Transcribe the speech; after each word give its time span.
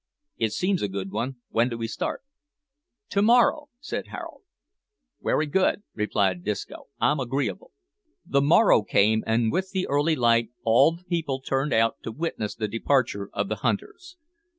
"It 0.37 0.51
seems 0.51 0.81
a 0.81 0.87
good 0.87 1.11
one. 1.11 1.35
When 1.49 1.69
do 1.69 1.77
we 1.77 1.87
start?" 1.87 2.23
"To 3.09 3.21
morrow," 3.21 3.69
said 3.79 4.07
Harold. 4.07 4.41
"Wery 5.19 5.45
good," 5.45 5.83
replied 5.93 6.43
Disco, 6.43 6.87
"I'm 6.99 7.19
agreeable." 7.19 7.69
The 8.25 8.41
morrow 8.41 8.81
came, 8.81 9.23
and 9.27 9.51
with 9.51 9.69
the 9.69 9.85
early 9.87 10.15
light 10.15 10.49
all 10.63 10.95
the 10.95 11.03
people 11.03 11.39
turned 11.39 11.71
out 11.71 11.97
to 12.01 12.11
witness 12.11 12.55
the 12.55 12.67
departure 12.67 13.29
of 13.31 13.47
the 13.47 13.57
hunters. 13.57 14.17